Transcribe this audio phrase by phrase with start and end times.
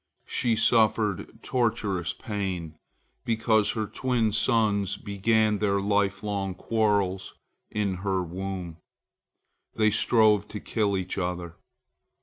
[0.25, 2.75] She suffered torturous pain,
[3.23, 7.35] because her twin sons began their lifelong quarrels
[7.69, 8.77] in her womb.
[9.75, 11.55] They strove to kill each other.